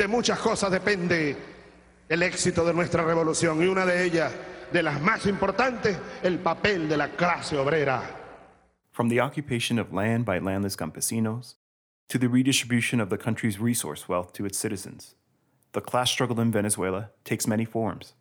[0.00, 1.36] de muchas cosas depende
[2.08, 4.32] el éxito de nuestra revolución y una de ellas,
[4.72, 8.00] de las más importantes, el papel de la clase obrera.
[8.92, 11.56] From the occupation of land by landless campesinos
[12.08, 15.16] to the redistribution of the country's resource wealth to its citizens,
[15.72, 18.14] the class struggle in Venezuela takes many forms.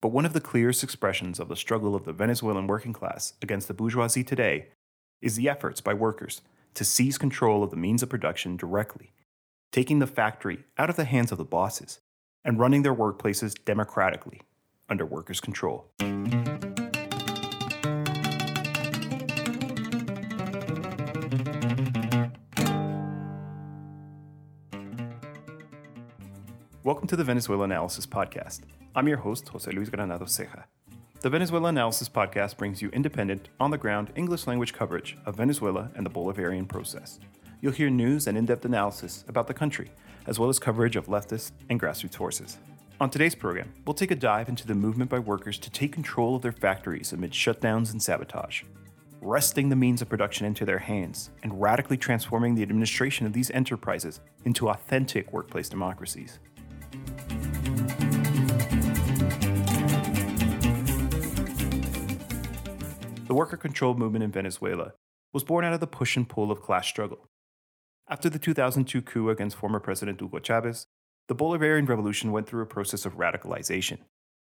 [0.00, 3.66] But one of the clearest expressions of the struggle of the Venezuelan working class against
[3.66, 4.68] the bourgeoisie today
[5.20, 6.42] is the efforts by workers
[6.74, 9.10] to seize control of the means of production directly,
[9.74, 11.98] taking the factory out of the hands of the bosses
[12.44, 14.40] and running their workplaces democratically
[14.88, 15.90] under workers' control.
[26.84, 28.60] Welcome to the Venezuela Analysis Podcast.
[28.94, 30.66] I'm your host, Jose Luis Granado Ceja.
[31.22, 35.90] The Venezuela Analysis Podcast brings you independent, on the ground English language coverage of Venezuela
[35.96, 37.18] and the Bolivarian process.
[37.64, 39.90] You'll hear news and in depth analysis about the country,
[40.26, 42.58] as well as coverage of leftist and grassroots forces.
[43.00, 46.36] On today's program, we'll take a dive into the movement by workers to take control
[46.36, 48.64] of their factories amid shutdowns and sabotage,
[49.22, 53.50] wresting the means of production into their hands, and radically transforming the administration of these
[53.52, 56.40] enterprises into authentic workplace democracies.
[63.26, 64.92] The worker controlled movement in Venezuela
[65.32, 67.26] was born out of the push and pull of class struggle.
[68.06, 70.86] After the 2002 coup against former President Hugo Chavez,
[71.26, 74.00] the Bolivarian Revolution went through a process of radicalization,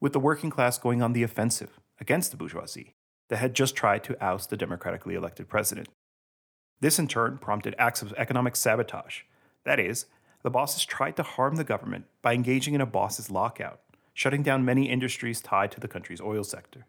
[0.01, 2.95] with the working class going on the offensive against the bourgeoisie
[3.29, 5.89] that had just tried to oust the democratically elected president.
[6.81, 9.23] This in turn prompted acts of economic sabotage.
[9.65, 10.07] That is,
[10.43, 13.81] the bosses tried to harm the government by engaging in a bosses lockout,
[14.15, 16.87] shutting down many industries tied to the country's oil sector.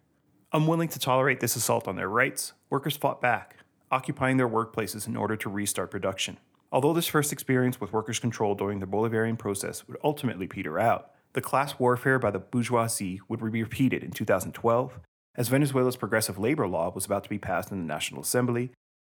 [0.53, 3.54] Unwilling to tolerate this assault on their rights, workers fought back,
[3.91, 6.37] occupying their workplaces in order to restart production.
[6.71, 11.11] Although this first experience with workers' control during the Bolivarian process would ultimately peter out,
[11.33, 14.99] the class warfare by the bourgeoisie would be repeated in 2012
[15.35, 18.71] as Venezuela's progressive labor law was about to be passed in the National Assembly,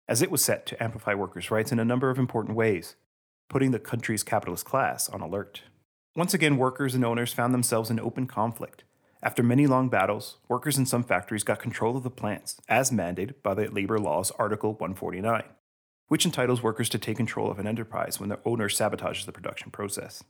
[0.09, 2.97] as it was set to amplify workers' rights in a number of important ways,
[3.49, 5.63] putting the country's capitalist class on alert.
[6.15, 8.85] Once again, workers and owners found themselves in open conflict,
[9.23, 13.35] after many long battles, workers in some factories got control of the plants, as mandated
[13.43, 15.45] by the labor law's Article 149,
[16.09, 19.71] which entitles workers to take control of an enterprise when their owner sabotages the production
[19.71, 20.25] process.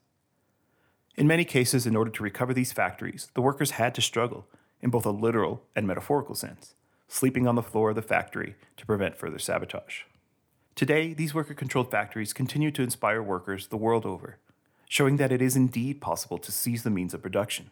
[1.16, 4.46] In many cases, in order to recover these factories, the workers had to struggle,
[4.82, 6.74] in both a literal and metaphorical sense,
[7.08, 10.02] sleeping on the floor of the factory to prevent further sabotage.
[10.74, 14.38] Today, these worker controlled factories continue to inspire workers the world over,
[14.86, 17.70] showing that it is indeed possible to seize the means of production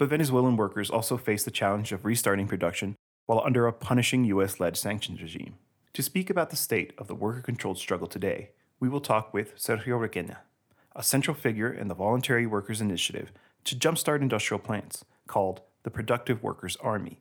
[0.00, 2.96] but Venezuelan workers also face the challenge of restarting production
[3.26, 5.56] while under a punishing US led sanctions regime.
[5.92, 8.48] To speak about the state of the worker controlled struggle today,
[8.80, 10.38] we will talk with Sergio Requena,
[10.96, 13.30] a central figure in the Voluntary Workers Initiative
[13.64, 17.20] to jumpstart industrial plants called the Productive Workers Army.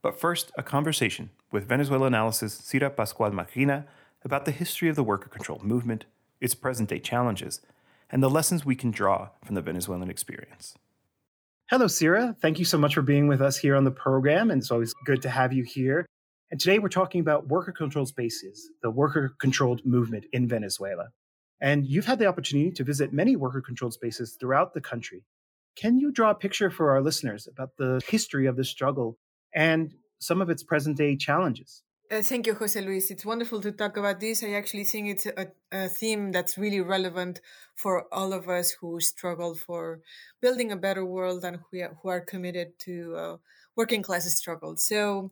[0.00, 3.86] But first, a conversation with Venezuela analysis Cira Pascual Marquina
[4.24, 6.04] about the history of the worker controlled movement,
[6.40, 7.60] its present day challenges,
[8.08, 10.76] and the lessons we can draw from the Venezuelan experience.
[11.70, 12.36] Hello, Cira.
[12.42, 14.50] Thank you so much for being with us here on the program.
[14.50, 16.04] And it's always good to have you here.
[16.50, 21.10] And today we're talking about worker controlled spaces, the worker controlled movement in Venezuela.
[21.60, 25.22] And you've had the opportunity to visit many worker controlled spaces throughout the country.
[25.76, 29.16] Can you draw a picture for our listeners about the history of this struggle
[29.54, 31.84] and some of its present day challenges?
[32.10, 33.08] Uh, thank you, Jose Luis.
[33.12, 34.42] It's wonderful to talk about this.
[34.42, 37.40] I actually think it's a, a, theme that's really relevant
[37.76, 40.00] for all of us who struggle for
[40.40, 43.36] building a better world and who are, who are committed to uh,
[43.76, 44.76] working class struggle.
[44.76, 45.30] So,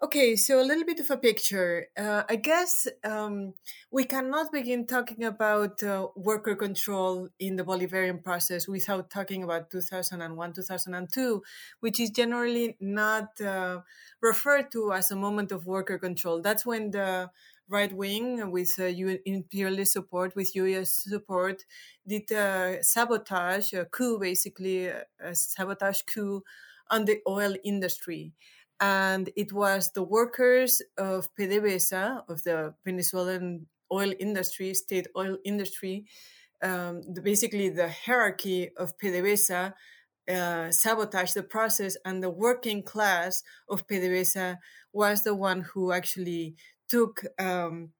[0.00, 1.88] Okay, so a little bit of a picture.
[1.98, 3.54] Uh, I guess um,
[3.90, 9.70] we cannot begin talking about uh, worker control in the Bolivarian process without talking about
[9.70, 11.42] 2001, 2002,
[11.80, 13.80] which is generally not uh,
[14.22, 16.42] referred to as a moment of worker control.
[16.42, 17.30] That's when the
[17.68, 21.64] right wing, with uh, imperialist support, with US support,
[22.06, 26.44] did uh, sabotage, a coup, basically, a sabotage coup
[26.88, 28.32] on the oil industry
[28.80, 36.04] and it was the workers of PDVSA, of the Venezuelan oil industry, state oil industry,
[36.62, 39.72] um, the, basically the hierarchy of PDVSA
[40.28, 44.58] uh, sabotaged the process, and the working class of PDVSA
[44.92, 46.54] was the one who actually
[46.88, 47.24] took.
[47.38, 47.90] Um,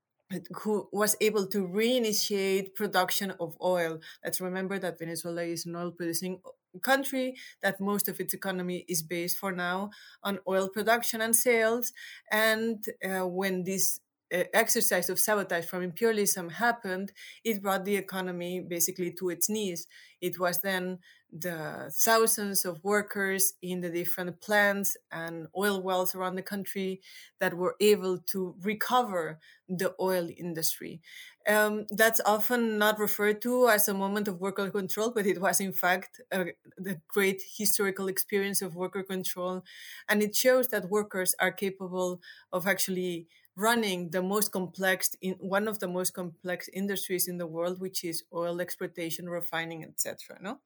[0.63, 3.99] who was able to reinitiate production of oil.
[4.23, 6.43] Let's remember that Venezuela is an oil producing
[6.83, 9.91] country that most of its economy is based for now
[10.23, 11.93] on oil production and sales.
[12.31, 14.01] And uh, when this
[14.33, 17.13] uh, exercise of sabotage from imperialism happened,
[17.45, 19.87] it brought the economy basically to its knees.
[20.21, 20.99] It was then
[21.33, 27.01] the thousands of workers in the different plants and oil wells around the country
[27.39, 29.39] that were able to recover
[29.69, 31.01] the oil industry.
[31.49, 35.61] Um, that's often not referred to as a moment of worker control, but it was
[35.61, 39.65] in fact a, the great historical experience of worker control.
[40.11, 42.21] And it shows that workers are capable
[42.53, 47.47] of actually running the most complex in one of the most complex industries in the
[47.47, 50.61] world which is oil exploitation refining etc no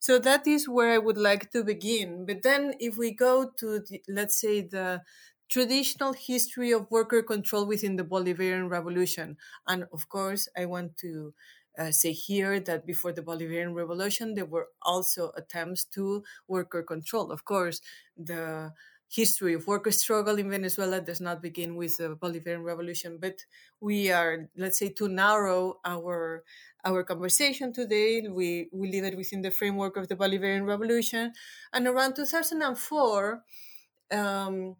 [0.00, 3.80] so that is where i would like to begin but then if we go to
[3.80, 5.02] the, let's say the
[5.48, 9.36] traditional history of worker control within the bolivarian revolution
[9.66, 11.34] and of course i want to
[11.78, 17.30] uh, say here that before the Bolivarian Revolution, there were also attempts to worker control.
[17.30, 17.80] Of course,
[18.16, 18.72] the
[19.08, 23.46] history of worker struggle in Venezuela does not begin with the Bolivarian Revolution, but
[23.80, 26.44] we are, let's say, to narrow our
[26.84, 28.26] our conversation today.
[28.28, 31.32] We we leave it within the framework of the Bolivarian Revolution,
[31.72, 33.44] and around 2004.
[34.10, 34.76] Um,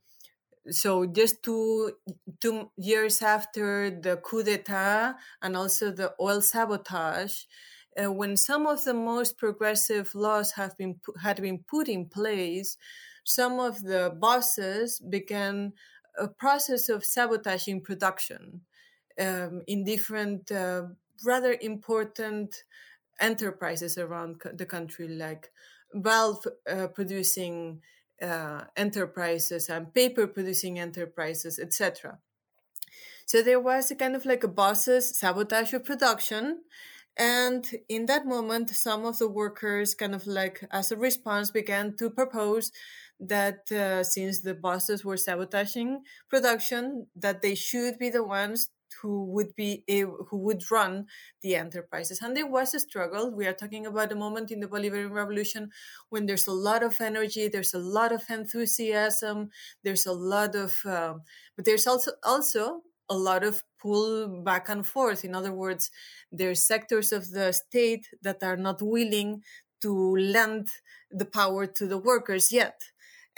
[0.70, 1.92] so just two
[2.40, 7.44] two years after the coup d'état and also the oil sabotage,
[8.00, 12.76] uh, when some of the most progressive laws have been had been put in place,
[13.24, 15.72] some of the bosses began
[16.18, 18.62] a process of sabotaging production
[19.20, 20.82] um, in different uh,
[21.24, 22.64] rather important
[23.20, 25.50] enterprises around the country, like
[25.94, 27.80] valve uh, producing
[28.22, 32.18] uh, enterprises and paper producing enterprises, etc.
[33.26, 36.62] So there was a kind of like a boss's sabotage of production.
[37.16, 41.94] And in that moment, some of the workers, kind of like as a response, began
[41.96, 42.72] to propose
[43.20, 48.70] that uh, since the bosses were sabotaging production, that they should be the ones
[49.02, 51.06] who would be who would run
[51.42, 52.20] the enterprises.
[52.22, 53.34] And there was a struggle.
[53.34, 55.70] We are talking about a moment in the Bolivarian Revolution
[56.08, 59.50] when there's a lot of energy, there's a lot of enthusiasm,
[59.84, 61.14] there's a lot of, uh,
[61.56, 65.24] but there's also also a lot of pull back and forth.
[65.24, 65.90] In other words,
[66.30, 69.42] there's sectors of the state that are not willing
[69.80, 70.68] to lend
[71.10, 72.82] the power to the workers yet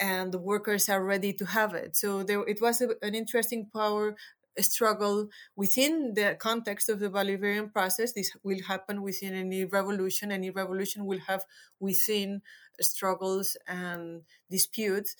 [0.01, 1.95] and the workers are ready to have it.
[1.95, 4.17] So there, it was a, an interesting power
[4.63, 8.13] struggle within the context of the Bolivarian process.
[8.13, 10.33] This will happen within any revolution.
[10.33, 11.45] Any revolution will have
[11.79, 12.43] within
[12.81, 15.17] struggles and disputes.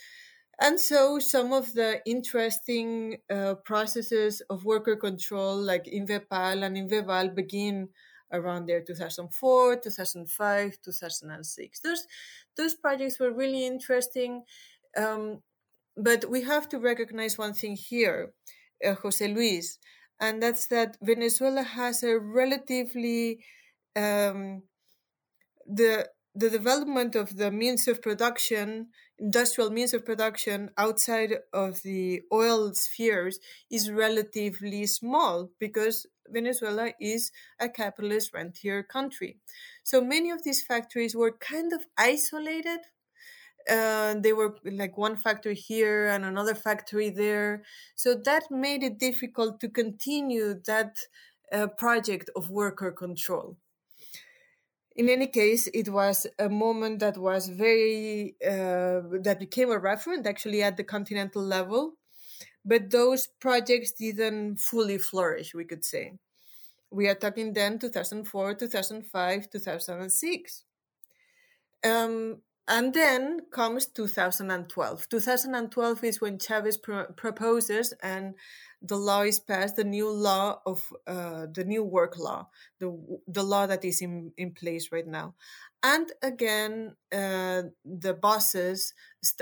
[0.61, 6.77] And so some of the interesting uh, processes of worker control, like in INVEPAL and
[6.77, 7.89] in INVEVAL, begin
[8.33, 12.07] around there 2004 2005 2006 those
[12.57, 14.45] those projects were really interesting
[14.97, 15.43] um,
[15.97, 18.33] but we have to recognize one thing here,
[18.85, 19.79] uh, Jose Luis,
[20.21, 23.41] and that's that Venezuela has a relatively
[23.97, 24.63] um,
[25.67, 28.89] the the development of the means of production,
[29.19, 37.33] industrial means of production outside of the oil spheres is relatively small because Venezuela is
[37.59, 39.39] a capitalist rentier country.
[39.83, 42.81] So many of these factories were kind of isolated
[43.69, 47.63] uh, they were like one factory here and another factory there.
[47.95, 50.97] So that made it difficult to continue that
[51.53, 53.57] uh, project of worker control.
[54.97, 60.27] In any case, it was a moment that was very, uh, that became a reference
[60.27, 61.95] actually at the continental level.
[62.65, 66.13] But those projects didn't fully flourish, we could say.
[66.91, 70.65] We are talking then 2004, 2005, 2006.
[71.83, 75.09] Um, and then comes 2012.
[75.09, 76.79] 2012 is when Chavez
[77.17, 78.35] proposes and
[78.83, 82.49] the law is passed, the new law of uh, the new work law,
[82.79, 85.35] the, the law that is in, in place right now.
[85.83, 88.95] And again, uh, the bosses,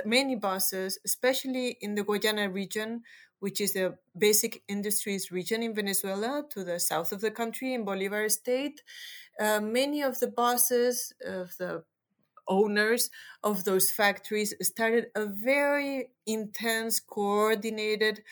[0.05, 3.03] many bosses, especially in the Guayana region,
[3.41, 7.85] which is the basic industries region in Venezuela to the south of the country in
[7.85, 8.83] Bolivar state,
[9.41, 11.85] uh, many of the bosses of the
[12.49, 13.11] owners
[13.43, 18.23] of those factories started a very intense, coordinated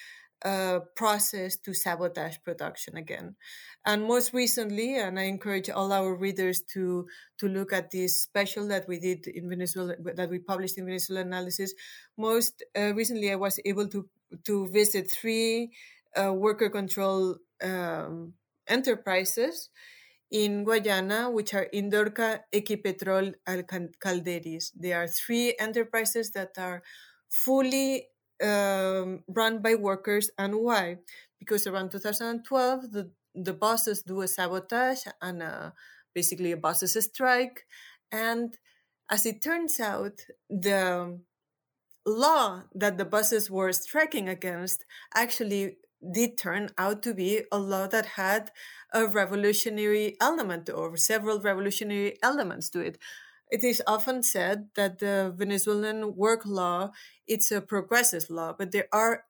[0.45, 3.37] uh, process to sabotage production again.
[3.85, 7.07] And most recently, and I encourage all our readers to
[7.39, 11.23] to look at this special that we did in Venezuela, that we published in Venezuela
[11.23, 11.75] Analysis.
[12.17, 14.09] Most uh, recently, I was able to
[14.45, 15.73] to visit three
[16.15, 18.35] uh, worker control um,
[18.69, 19.71] enterprises
[20.31, 23.67] in Guayana, which are Indorca, Equipetrol, and
[24.01, 24.73] Calderys.
[24.75, 26.83] There are three enterprises that are
[27.29, 28.09] fully
[28.43, 30.31] um, run by workers.
[30.39, 30.99] And why?
[31.39, 35.71] because around 2012, the, the bosses do a sabotage and uh,
[36.15, 37.67] basically a bosses strike.
[38.11, 38.57] And
[39.11, 41.21] as it turns out, the
[42.07, 45.79] law that the buses were striking against actually
[46.13, 48.51] did turn out to be a law that had
[48.93, 52.99] a revolutionary element or several revolutionary elements to it.
[53.51, 56.91] It is often said that the Venezuelan work law
[57.27, 59.25] it's a progressive law, but there are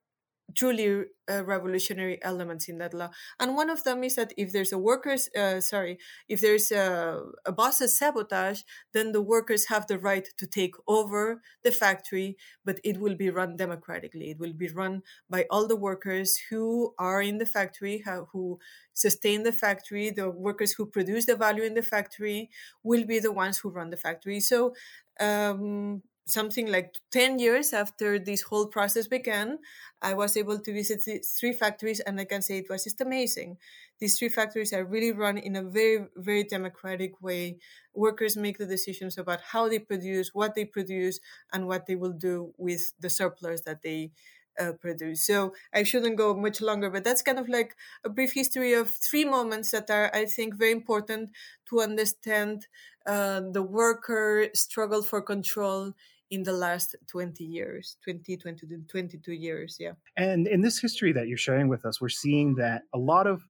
[0.55, 3.11] truly uh, revolutionary elements in that law.
[3.41, 5.99] And one of them is that if there's a workers uh, sorry
[6.29, 8.63] if there's a, a boss's sabotage
[8.93, 13.31] then the workers have the right to take over the factory but it will be
[13.31, 14.31] run democratically.
[14.31, 18.59] It will be run by all the workers who are in the factory who
[18.95, 20.11] sustain the factory.
[20.11, 22.51] The workers who produce the value in the factory
[22.83, 24.41] will be the ones who run the factory.
[24.41, 24.75] So
[25.21, 29.59] um, something like 10 years after this whole process began,
[30.03, 33.01] I was able to visit these three factories and I can say it was just
[33.01, 33.59] amazing.
[33.99, 37.59] These three factories are really run in a very, very democratic way.
[37.95, 41.21] Workers make the decisions about how they produce, what they produce,
[41.53, 44.13] and what they will do with the surplus that they
[44.59, 45.25] uh, produce.
[45.27, 48.91] So I shouldn't go much longer, but that's kind of like a brief history of
[48.91, 51.31] three moments that are, I think, very important
[51.69, 52.67] to understand
[53.07, 55.93] uh, the worker struggle for control
[56.31, 59.93] in the last 20 years 20 20 22 years yeah.
[60.17, 63.43] And in this history that you're sharing with us we're seeing that a lot of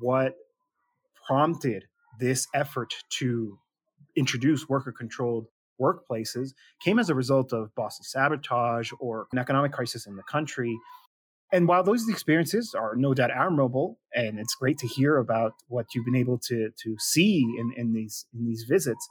[0.00, 0.34] what
[1.26, 1.84] prompted
[2.18, 3.58] this effort to
[4.16, 5.46] introduce worker controlled
[5.80, 6.50] workplaces
[6.84, 10.76] came as a result of boss sabotage or an economic crisis in the country.
[11.52, 15.86] And while those experiences are no doubt admirable and it's great to hear about what
[15.94, 19.08] you've been able to to see in, in these in these visits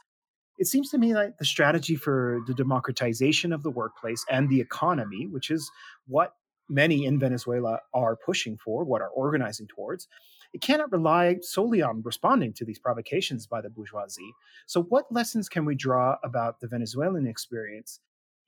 [0.57, 4.61] it seems to me like the strategy for the democratization of the workplace and the
[4.61, 5.69] economy, which is
[6.07, 6.33] what
[6.69, 10.07] many in Venezuela are pushing for, what are organizing towards,
[10.53, 14.31] it cannot rely solely on responding to these provocations by the bourgeoisie.
[14.65, 17.99] So, what lessons can we draw about the Venezuelan experience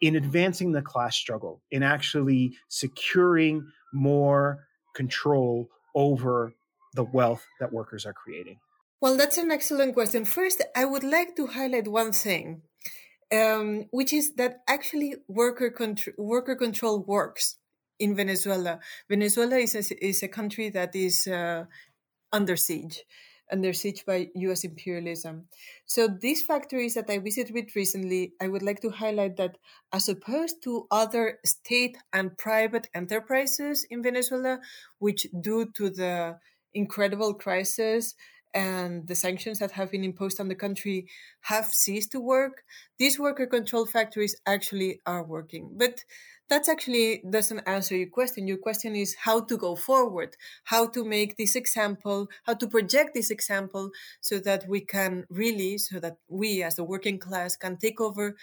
[0.02, 6.54] in advancing the class struggle, in actually securing more control over
[6.94, 8.60] the wealth that workers are creating?
[9.02, 10.26] Well, that's an excellent question.
[10.26, 12.64] First, I would like to highlight one thing,
[13.34, 17.58] um, which is that actually worker control, worker control works
[17.98, 18.80] in Venezuela.
[19.10, 21.64] Venezuela is a, is a country that is uh,
[22.34, 23.04] under siege,
[23.50, 24.66] under siege by U.S.
[24.66, 25.48] imperialism.
[25.86, 29.58] So these factories that I visited recently, I would like to highlight that
[29.94, 34.60] as opposed to other state and private enterprises in Venezuela,
[35.00, 36.38] which due to the
[36.74, 38.16] incredible crisis
[38.54, 41.08] and the sanctions that have been imposed on the country
[41.42, 42.64] have ceased to work,
[42.98, 45.72] these worker control factories actually are working.
[45.76, 46.04] But
[46.50, 48.48] that actually doesn't answer your question.
[48.48, 53.14] Your question is how to go forward, how to make this example, how to project
[53.14, 57.78] this example so that we can really, so that we as the working class can
[57.78, 58.36] take over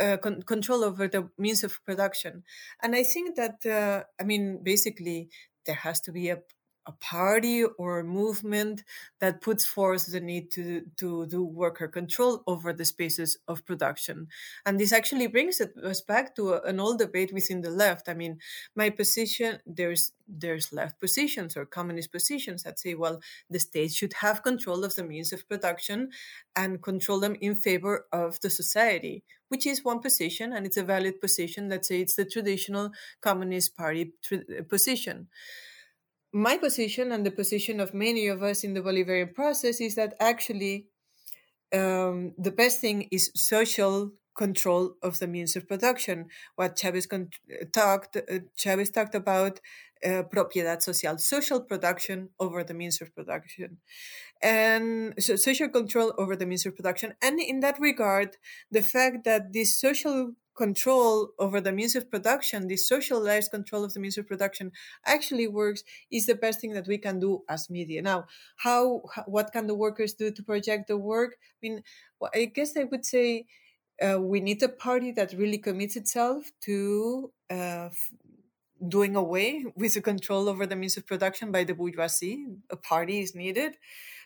[0.00, 2.42] uh, con- control over the means of production.
[2.82, 5.28] And I think that, uh, I mean, basically,
[5.66, 6.38] there has to be a
[6.86, 8.84] a party or a movement
[9.20, 14.28] that puts forth the need to, to do worker control over the spaces of production.
[14.66, 18.08] And this actually brings us back to an old debate within the left.
[18.08, 18.38] I mean,
[18.74, 24.14] my position, there's there's left positions or communist positions that say, well, the state should
[24.14, 26.10] have control of the means of production
[26.56, 30.82] and control them in favor of the society, which is one position, and it's a
[30.82, 31.68] valid position.
[31.68, 35.28] Let's say it's the traditional Communist Party tr- uh, position
[36.34, 40.14] my position and the position of many of us in the Bolivarian process is that
[40.18, 40.86] actually
[41.72, 46.26] um, the best thing is social control of the means of production.
[46.56, 47.30] What Chavez con-
[47.72, 49.60] talked, uh, Chavez talked about
[50.04, 53.78] uh, propiedad social, social production over the means of production,
[54.42, 57.14] and so social control over the means of production.
[57.22, 58.36] And in that regard,
[58.70, 63.94] the fact that this social control over the means of production, this socialized control of
[63.94, 64.72] the means of production
[65.06, 68.02] actually works is the best thing that we can do as media.
[68.02, 71.36] Now, how, what can the workers do to project the work?
[71.40, 71.82] I mean,
[72.34, 73.46] I guess I would say
[74.00, 77.90] uh, we need a party that really commits itself to uh,
[78.86, 82.46] doing away with the control over the means of production by the bourgeoisie.
[82.70, 83.76] A party is needed.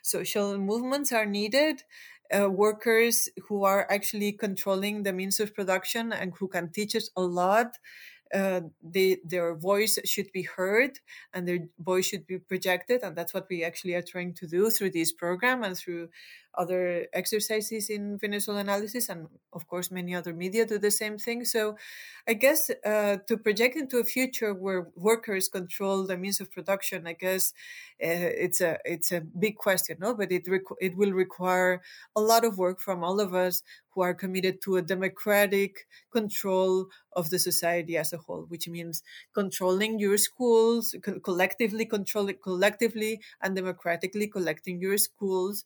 [0.01, 1.83] Social movements are needed
[2.37, 7.09] uh, workers who are actually controlling the means of production and who can teach us
[7.15, 7.77] a lot.
[8.33, 10.99] Uh, they, their voice should be heard
[11.33, 13.01] and their voice should be projected.
[13.01, 16.09] And that's what we actually are trying to do through this program and through
[16.59, 21.45] other exercises in Venezuela analysis, and of course, many other media do the same thing.
[21.45, 21.77] So,
[22.27, 27.07] I guess uh, to project into a future where workers control the means of production,
[27.07, 27.53] I guess
[28.03, 30.13] uh, it's a it's a big question, no?
[30.15, 31.81] But it requ- it will require
[32.15, 33.63] a lot of work from all of us
[33.93, 39.03] who are committed to a democratic control of the society as a whole, which means
[39.33, 45.65] controlling your schools, co- collectively controlling, collectively and democratically collecting your schools,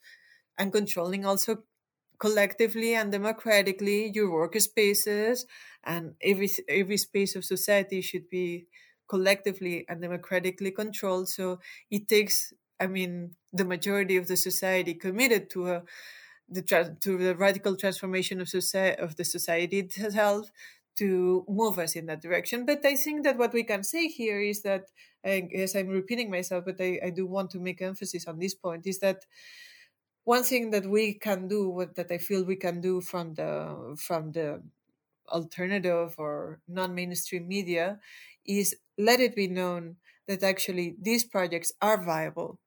[0.57, 1.63] and controlling also
[2.19, 5.45] collectively and democratically your workspaces,
[5.83, 8.67] and every every space of society should be
[9.09, 11.29] collectively and democratically controlled.
[11.29, 11.59] So
[11.91, 15.83] it takes, I mean, the majority of the society committed to a
[16.49, 16.61] the
[17.01, 20.51] to the radical transformation of society of the society itself
[20.95, 22.65] to move us in that direction.
[22.65, 24.91] But I think that what we can say here is that
[25.25, 28.53] I guess I'm repeating myself, but I, I do want to make emphasis on this
[28.53, 29.25] point is that
[30.23, 33.95] one thing that we can do, what that I feel we can do from the
[33.97, 34.63] from the
[35.29, 37.99] alternative or non-mainstream media,
[38.45, 42.59] is let it be known that actually these projects are viable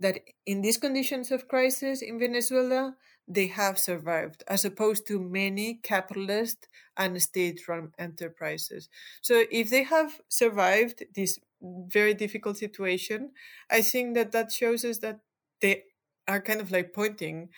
[0.00, 2.96] that in these conditions of crisis in Venezuela,
[3.28, 8.88] they have survived, as opposed to many capitalist and state run enterprises.
[9.22, 13.30] So, if they have survived this very difficult situation,
[13.70, 15.20] I think that that shows us that
[15.60, 15.84] they
[16.28, 17.48] are kind of like pointing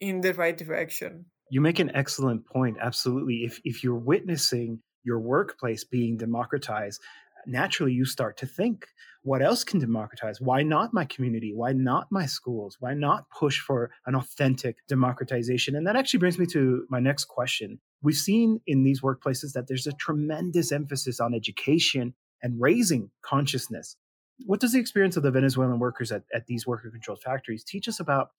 [0.00, 1.26] in the right direction.
[1.50, 2.78] You make an excellent point.
[2.80, 3.44] Absolutely.
[3.44, 7.00] If, if you're witnessing your workplace being democratized,
[7.46, 8.86] naturally you start to think
[9.22, 13.60] what else can democratize why not my community why not my schools why not push
[13.60, 18.60] for an authentic democratization and that actually brings me to my next question we've seen
[18.66, 23.96] in these workplaces that there's a tremendous emphasis on education and raising consciousness
[24.46, 27.88] what does the experience of the venezuelan workers at, at these worker controlled factories teach
[27.88, 28.30] us about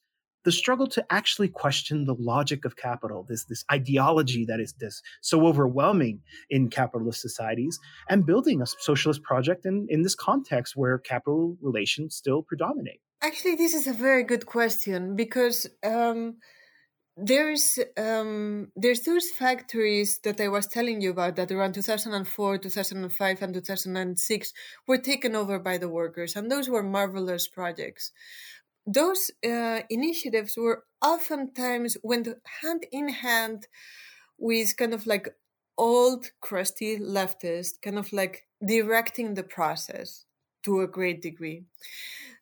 [0.43, 5.01] the struggle to actually question the logic of capital, this, this ideology that is this
[5.21, 7.79] so overwhelming in capitalist societies,
[8.09, 13.01] and building a socialist project in, in this context where capital relations still predominate?
[13.21, 16.37] Actually, this is a very good question because um,
[17.17, 23.41] there's um, there's those factories that I was telling you about that around 2004, 2005,
[23.41, 24.53] and 2006
[24.87, 28.11] were taken over by the workers, and those were marvelous projects.
[28.87, 32.27] Those uh, initiatives were oftentimes went
[32.61, 33.67] hand in hand
[34.37, 35.29] with kind of like
[35.77, 40.25] old crusty leftist kind of like directing the process
[40.63, 41.63] to a great degree.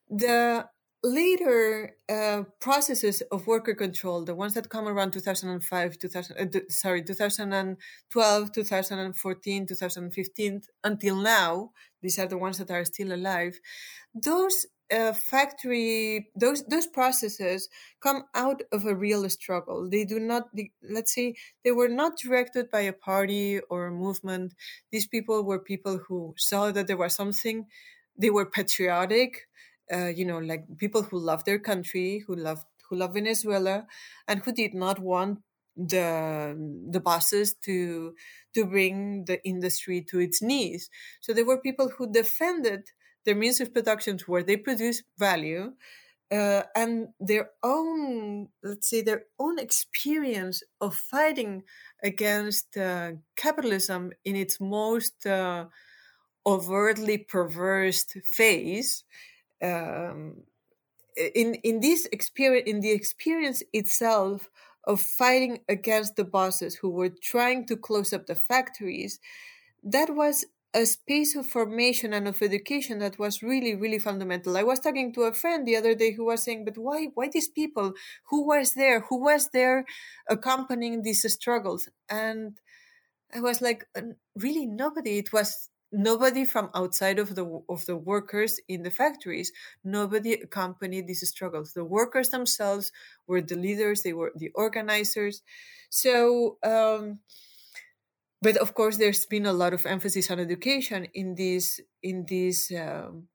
[0.09, 0.67] The
[1.03, 7.01] later uh, processes of worker control the ones that come around 2005 2000 uh, sorry
[7.01, 13.59] 2012 2014 2015 until now these are the ones that are still alive
[14.13, 17.69] those uh, factory those those processes
[18.01, 19.87] come out of a real struggle.
[19.87, 20.49] They do not
[20.81, 24.55] let's say they were not directed by a party or a movement.
[24.91, 27.67] These people were people who saw that there was something.
[28.17, 29.47] They were patriotic
[29.93, 33.85] uh, you know like people who love their country who love who love venezuela
[34.27, 35.39] and who did not want
[35.75, 36.55] the
[36.91, 38.15] the bosses to
[38.53, 40.89] to bring the industry to its knees.
[41.21, 42.89] So there were people who defended
[43.25, 45.73] their means of production where they produce value
[46.31, 51.63] uh, and their own let's say their own experience of fighting
[52.03, 55.65] against uh, capitalism in its most uh,
[56.45, 59.03] overtly perverse phase
[59.61, 60.43] um,
[61.35, 64.49] in in this experience in the experience itself
[64.85, 69.19] of fighting against the bosses who were trying to close up the factories
[69.83, 74.57] that was a space of formation and of education that was really really fundamental.
[74.57, 77.29] I was talking to a friend the other day who was saying but why why
[77.31, 77.93] these people?
[78.29, 79.01] Who was there?
[79.09, 79.85] Who was there
[80.29, 81.89] accompanying these struggles?
[82.09, 82.59] And
[83.35, 83.85] i was like
[84.35, 85.17] really nobody.
[85.19, 89.51] It was nobody from outside of the of the workers in the factories
[89.83, 91.73] nobody accompanied these struggles.
[91.73, 92.91] The workers themselves
[93.27, 95.41] were the leaders they were the organizers.
[95.89, 97.19] So um
[98.41, 102.71] but of course there's been a lot of emphasis on education in these in these
[102.71, 103.27] um,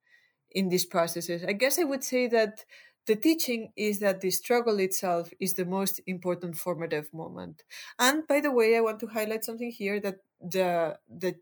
[0.53, 1.45] in these processes.
[1.45, 2.65] I guess i would say that
[3.07, 7.65] the teaching is that the struggle itself is the most important formative moment.
[7.99, 11.37] And by the way i want to highlight something here that the the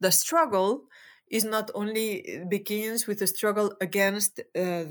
[0.00, 0.86] the struggle
[1.28, 4.44] is not only begins with a struggle against uh,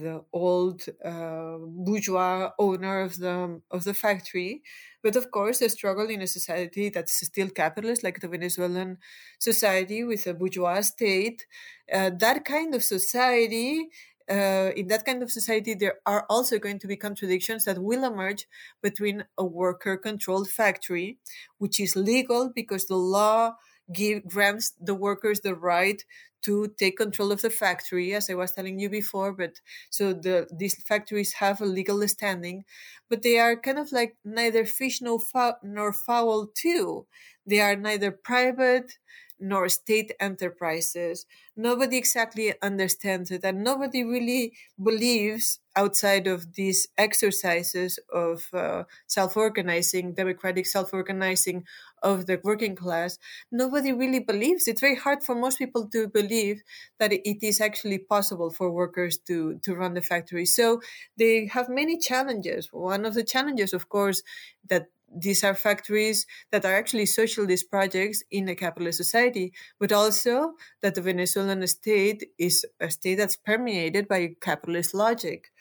[0.04, 4.62] the old uh, bourgeois owner of the of the factory,
[5.02, 8.98] but of course a struggle in a society that is still capitalist, like the Venezuelan
[9.40, 11.46] society with a bourgeois state.
[11.92, 13.90] Uh, that kind of society
[14.30, 18.04] uh, in that kind of society, there are also going to be contradictions that will
[18.04, 18.48] emerge
[18.82, 21.20] between a worker controlled factory,
[21.60, 23.56] which is legal because the law
[23.94, 26.04] give, grants the workers the right
[26.44, 29.34] to take control of the factory, as I was telling you before.
[29.34, 32.66] But so the these factories have a legal standing,
[33.10, 37.08] but they are kind of like neither fish nor fowl, nor fowl too.
[37.46, 38.92] They are neither private
[39.38, 41.26] nor state enterprises.
[41.58, 49.36] Nobody exactly understands it, and nobody really believes outside of these exercises of uh, self
[49.36, 51.66] organizing, democratic self organizing
[52.06, 53.18] of the working class.
[53.52, 54.68] Nobody really believes.
[54.68, 56.62] It's very hard for most people to believe
[57.00, 60.46] that it is actually possible for workers to, to run the factory.
[60.46, 60.82] So
[61.18, 62.70] they have many challenges.
[62.72, 64.22] One of the challenges, of course,
[64.70, 64.86] that
[65.18, 70.96] these are factories that are actually socialist projects in a capitalist society, but also that
[70.96, 75.52] the Venezuelan state is a state that's permeated by capitalist logic.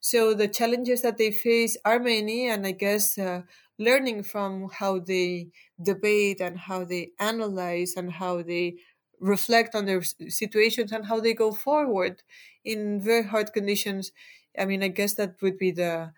[0.00, 3.42] So the challenges that they face are many, and I guess uh,
[3.78, 5.50] learning from how they
[5.82, 8.78] debate and how they analyze and how they
[9.20, 12.22] reflect on their situations and how they go forward
[12.64, 14.12] in very hard conditions.
[14.58, 16.12] I mean, I guess that would be the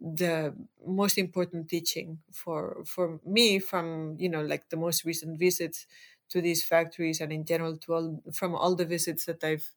[0.00, 5.86] the most important teaching for for me from you know like the most recent visits
[6.28, 9.70] to these factories and in general to all from all the visits that I've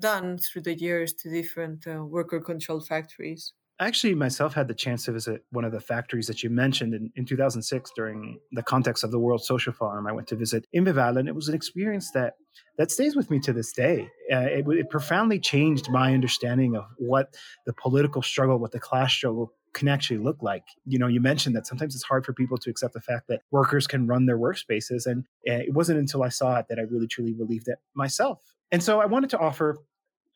[0.00, 3.52] done through the years to different uh, worker controlled factories.
[3.80, 7.10] Actually myself had the chance to visit one of the factories that you mentioned in,
[7.16, 10.06] in 2006 during the context of the World Social Forum.
[10.06, 12.34] I went to visit Inveval, and it was an experience that
[12.78, 14.08] that stays with me to this day.
[14.32, 17.34] Uh, it, it profoundly changed my understanding of what
[17.66, 20.64] the political struggle, what the class struggle can actually look like.
[20.86, 23.40] You know, you mentioned that sometimes it's hard for people to accept the fact that
[23.50, 25.06] workers can run their workspaces.
[25.06, 28.38] And uh, it wasn't until I saw it that I really truly believed it myself.
[28.70, 29.78] And so I wanted to offer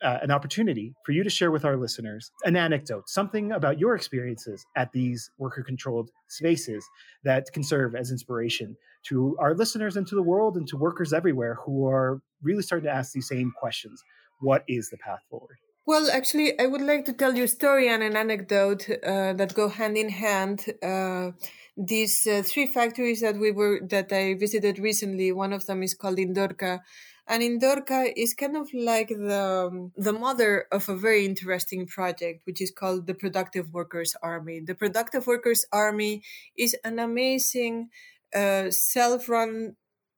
[0.02, 3.94] uh, an opportunity for you to share with our listeners an anecdote, something about your
[3.94, 6.84] experiences at these worker controlled spaces
[7.24, 11.12] that can serve as inspiration to our listeners and to the world and to workers
[11.12, 14.02] everywhere who are really starting to ask these same questions.
[14.40, 15.58] What is the path forward?
[15.86, 19.54] Well, actually, I would like to tell you a story and an anecdote uh, that
[19.54, 20.66] go hand in hand.
[20.82, 21.30] Uh,
[21.78, 25.32] these uh, three factories that we were that I visited recently.
[25.32, 26.80] One of them is called Indorca,
[27.28, 32.60] and Indorca is kind of like the, the mother of a very interesting project, which
[32.62, 34.60] is called the Productive Workers Army.
[34.60, 36.22] The Productive Workers Army
[36.56, 37.90] is an amazing
[38.34, 39.76] uh, self-run,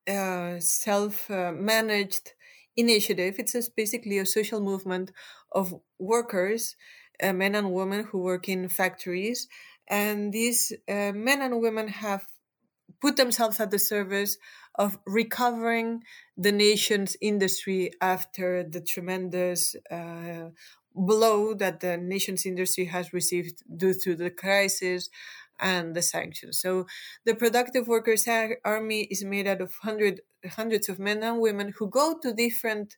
[0.09, 2.33] uh, self-managed
[2.77, 3.35] initiative.
[3.38, 5.11] It's a, basically a social movement
[5.51, 6.77] of workers,
[7.20, 9.49] uh, men and women who work in factories.
[9.88, 12.27] And these uh, men and women have
[13.01, 14.37] put themselves at the service
[14.75, 16.03] of recovering
[16.37, 20.51] the nation's industry after the tremendous uh,
[20.95, 25.09] blow that the nation's industry has received due to the crisis
[25.61, 26.59] and the sanctions.
[26.59, 26.87] So
[27.25, 28.27] the Productive Workers
[28.65, 32.97] Army is made out of hundred, hundreds of men and women who go to different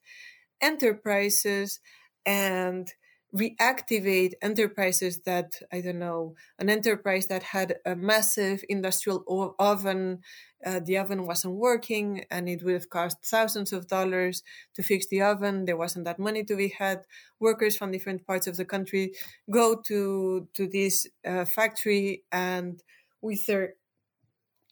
[0.60, 1.80] enterprises
[2.24, 2.92] and
[3.34, 10.20] reactivate enterprises that i don't know an enterprise that had a massive industrial oven
[10.64, 14.42] uh, the oven wasn't working and it would have cost thousands of dollars
[14.74, 15.64] to fix the oven.
[15.64, 17.02] There wasn't that money to be had.
[17.40, 19.12] Workers from different parts of the country
[19.50, 22.82] go to to this uh, factory and
[23.20, 23.74] with their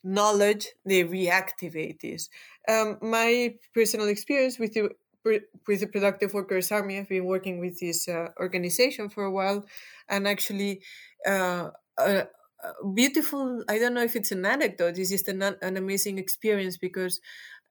[0.03, 2.29] knowledge they reactivate this.
[2.67, 4.91] Um, my personal experience with the
[5.23, 6.97] with the Productive Workers Army.
[6.97, 9.65] I've been working with this uh, organization for a while,
[10.09, 10.81] and actually,
[11.25, 12.27] uh, a,
[12.63, 13.63] a beautiful.
[13.69, 14.97] I don't know if it's an anecdote.
[14.97, 17.19] It's just an an amazing experience because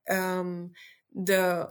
[0.08, 0.70] um,
[1.14, 1.70] the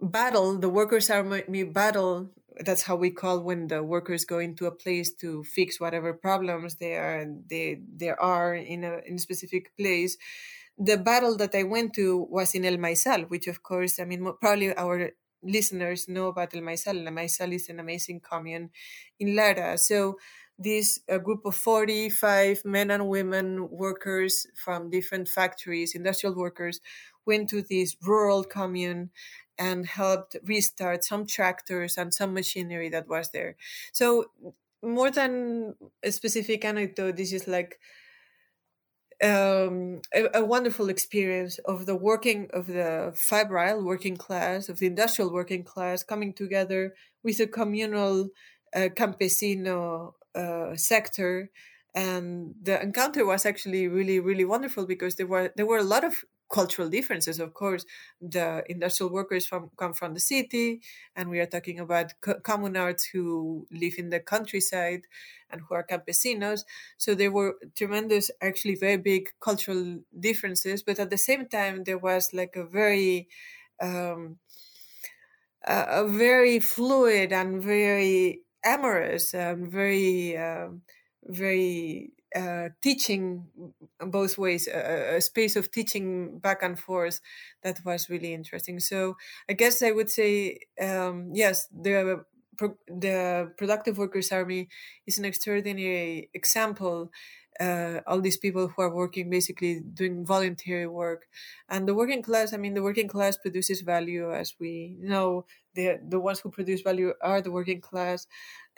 [0.00, 2.30] battle, the Workers Army battle.
[2.60, 6.74] That's how we call when the workers go into a place to fix whatever problems
[6.74, 10.18] they are they there are in a in a specific place
[10.78, 14.32] the battle that I went to was in El Maizal, which of course, I mean,
[14.40, 15.10] probably our
[15.42, 17.06] listeners know about El Maizal.
[17.06, 18.70] El Maizal is an amazing commune
[19.18, 19.78] in Lara.
[19.78, 20.16] So
[20.58, 26.80] this a group of 45 men and women workers from different factories, industrial workers,
[27.26, 29.10] went to this rural commune
[29.58, 33.56] and helped restart some tractors and some machinery that was there.
[33.92, 34.26] So
[34.82, 37.78] more than a specific anecdote, this is like
[39.22, 44.86] um, a, a, wonderful experience of the working of the febrile working class, of the
[44.86, 48.30] industrial working class coming together with a communal
[48.74, 51.50] uh, campesino uh, sector.
[51.94, 56.04] And the encounter was actually really, really wonderful because there were there were a lot
[56.04, 57.84] of cultural differences of course.
[58.20, 60.82] The industrial workers from come from the city
[61.16, 65.06] and we are talking about co- communards who live in the countryside
[65.50, 66.64] and who are campesinos.
[66.98, 71.98] So there were tremendous actually very big cultural differences but at the same time there
[71.98, 73.28] was like a very
[73.80, 74.38] um,
[75.64, 80.82] a, very fluid and very amorous and very um,
[81.24, 83.46] very uh, teaching
[84.00, 87.20] both ways, a, a, space of teaching back and forth
[87.62, 88.80] that was really interesting.
[88.80, 89.16] So
[89.48, 92.24] I guess I would say um, yes, the
[92.86, 94.68] the Productive Workers Army
[95.06, 97.10] is an extraordinary example.
[97.60, 101.26] Uh, all these people who are working basically doing voluntary work,
[101.68, 102.52] and the working class.
[102.52, 105.44] I mean, the working class produces value, as we know.
[105.74, 108.26] The the ones who produce value are the working class,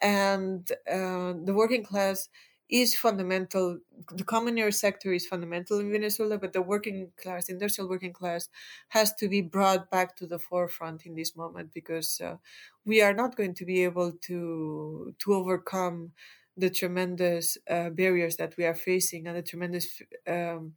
[0.01, 2.29] and uh, the working class
[2.71, 3.79] is fundamental.
[4.11, 8.49] The communal sector is fundamental in Venezuela, but the working class, industrial working class,
[8.89, 12.37] has to be brought back to the forefront in this moment because uh,
[12.85, 16.13] we are not going to be able to to overcome
[16.57, 20.75] the tremendous uh, barriers that we are facing and the tremendous um,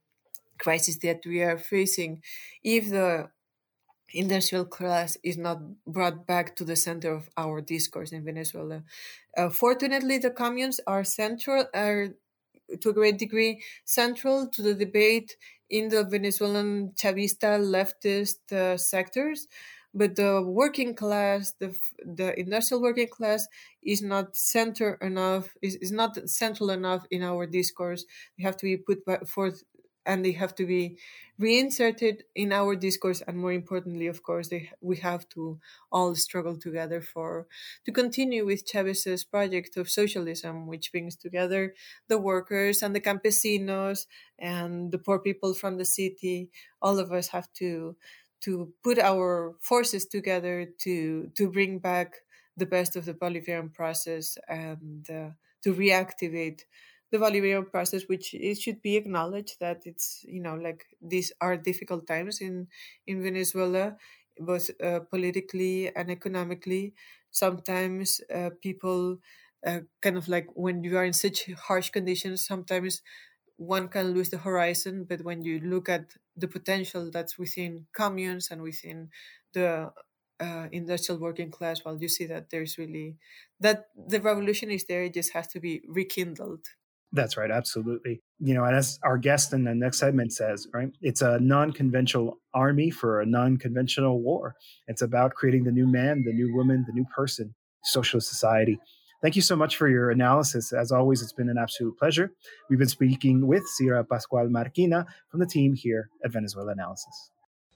[0.57, 2.21] crisis that we are facing
[2.63, 3.29] if the
[4.13, 8.83] industrial class is not brought back to the center of our discourse in Venezuela.
[9.35, 12.09] Uh, fortunately, the communes are central, are
[12.81, 15.37] to a great degree central to the debate
[15.69, 19.47] in the Venezuelan Chavista leftist uh, sectors.
[19.93, 23.47] But the working class, the the industrial working class,
[23.81, 25.55] is not center enough.
[25.61, 28.05] is, is not central enough in our discourse.
[28.37, 29.63] We have to be put forth
[30.07, 30.97] and they have to be
[31.37, 35.59] reinserted in our discourse and more importantly of course they, we have to
[35.91, 37.47] all struggle together for
[37.85, 41.75] to continue with chavez's project of socialism which brings together
[42.07, 44.07] the workers and the campesinos
[44.39, 46.49] and the poor people from the city.
[46.81, 47.95] All of us have to
[48.41, 52.17] to put our forces together to to bring back
[52.55, 55.29] the best of the bolivarian process and uh,
[55.63, 56.61] to reactivate
[57.11, 61.57] the Bolivarian process, which it should be acknowledged that it's you know like these are
[61.57, 62.67] difficult times in
[63.05, 63.97] in Venezuela,
[64.37, 66.93] both uh, politically and economically.
[67.31, 69.19] Sometimes uh, people
[69.65, 73.01] uh, kind of like when you are in such harsh conditions, sometimes
[73.57, 75.05] one can lose the horizon.
[75.05, 79.09] But when you look at the potential that's within communes and within
[79.53, 79.91] the
[80.39, 83.17] uh, industrial working class, well, you see that there's really
[83.59, 85.03] that the revolution is there.
[85.03, 86.67] It just has to be rekindled.
[87.13, 88.21] That's right, absolutely.
[88.39, 92.37] You know, and as our guest in the next segment says, right, it's a non-conventional
[92.53, 94.55] army for a non-conventional war.
[94.87, 98.77] It's about creating the new man, the new woman, the new person, socialist society.
[99.21, 100.73] Thank you so much for your analysis.
[100.73, 102.31] As always, it's been an absolute pleasure.
[102.69, 107.31] We've been speaking with Cira Pascual Marquina from the team here at Venezuela Analysis.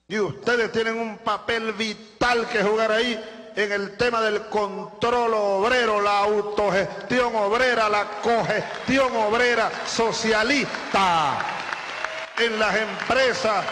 [0.08, 3.18] Y ustedes tienen un papel vital que jugar ahí
[3.56, 11.38] en el tema del control obrero, la autogestión obrera, la cogestión obrera socialista
[12.38, 13.64] en las empresas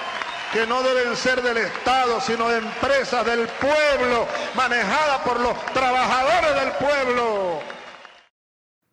[0.52, 6.72] que no deben ser del Estado, sino empresas del pueblo, manejadas por los trabajadores del
[6.72, 7.60] pueblo.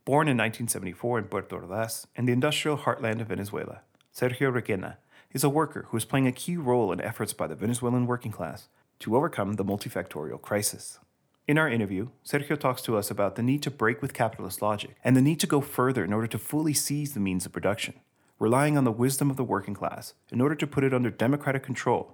[0.06, 3.82] Born in 1974 in Puerto Ordaz, in the industrial heartland of Venezuela,
[4.14, 4.98] Sergio Requena
[5.34, 8.32] is a worker who is playing a key role in efforts by the Venezuelan working
[8.32, 8.70] class
[9.00, 11.00] to overcome the multifactorial crisis.
[11.48, 14.98] In our interview, Sergio talks to us about the need to break with capitalist logic
[15.04, 17.94] and the need to go further in order to fully seize the means of production,
[18.38, 21.64] relying on the wisdom of the working class in order to put it under democratic
[21.64, 22.14] control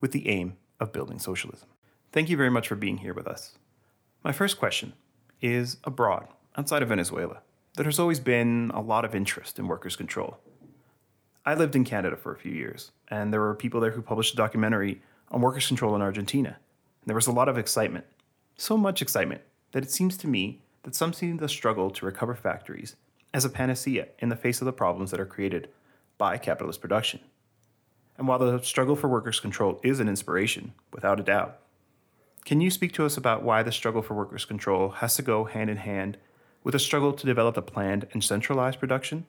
[0.00, 1.68] with the aim of building socialism.
[2.12, 3.56] Thank you very much for being here with us.
[4.22, 4.92] My first question
[5.40, 7.40] is abroad, outside of Venezuela.
[7.76, 10.38] There has always been a lot of interest in workers' control.
[11.46, 14.34] I lived in Canada for a few years, and there were people there who published
[14.34, 15.02] a documentary
[15.34, 16.50] on workers' control in Argentina.
[16.50, 18.06] And there was a lot of excitement.
[18.56, 19.42] So much excitement
[19.72, 22.94] that it seems to me that some see the struggle to recover factories
[23.34, 25.68] as a panacea in the face of the problems that are created
[26.18, 27.18] by capitalist production.
[28.16, 31.58] And while the struggle for workers' control is an inspiration, without a doubt,
[32.44, 35.46] can you speak to us about why the struggle for workers' control has to go
[35.46, 36.16] hand in hand
[36.62, 39.26] with a struggle to develop a planned and centralized production?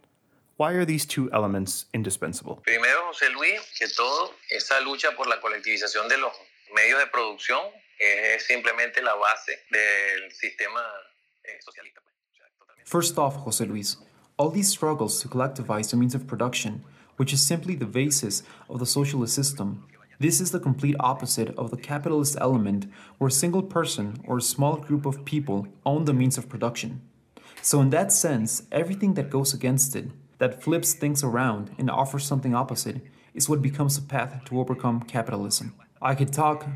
[0.58, 2.62] Why are these two elements indispensable?
[2.64, 6.32] Primero, José Luis, que todo esa lucha por la colectivización de los
[6.74, 7.60] medios de producción
[8.00, 10.82] es simplemente la base del sistema
[11.44, 12.02] eh, socialista.
[12.86, 13.98] First off, José Luis,
[14.38, 16.86] all these struggles to collectivize the means of production,
[17.18, 19.86] which is simply the basis of the socialist system,
[20.20, 22.86] this is the complete opposite of the capitalist element
[23.18, 27.02] where a single person or a small group of people own the means of production.
[27.62, 32.26] So, in that sense, everything that goes against it that flips things around and offers
[32.26, 33.02] something opposite
[33.34, 35.74] is what becomes a path to overcome capitalism.
[36.02, 36.68] I could talk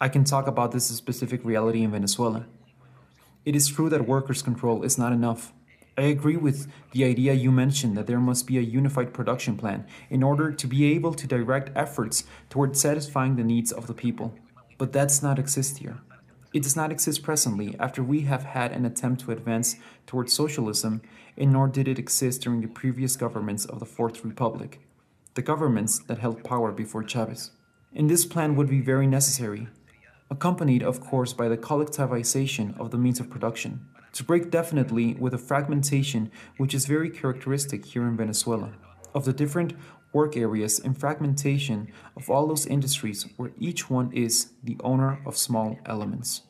[0.00, 2.46] I can talk about this specific reality in Venezuela.
[3.44, 5.52] It is true that workers' control is not enough.
[5.96, 9.84] I agree with the idea you mentioned that there must be a unified production plan
[10.08, 14.32] in order to be able to direct efforts towards satisfying the needs of the people.
[14.76, 15.98] But that does not exist here.
[16.54, 21.02] It does not exist presently after we have had an attempt to advance towards socialism,
[21.36, 24.80] and nor did it exist during the previous governments of the Fourth Republic,
[25.34, 27.50] the governments that held power before Chavez.
[27.94, 29.68] And this plan would be very necessary,
[30.30, 35.32] accompanied, of course, by the collectivization of the means of production, to break definitely with
[35.32, 38.72] the fragmentation which is very characteristic here in Venezuela,
[39.14, 39.74] of the different
[40.12, 45.36] work areas and fragmentation of all those industries where each one is the owner of
[45.36, 46.42] small elements.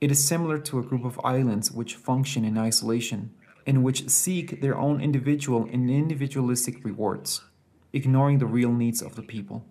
[0.00, 3.34] It is similar to a group of islands which function in isolation
[3.66, 7.42] and which seek their own individual and individualistic rewards,
[7.92, 9.64] ignoring the real needs of the people.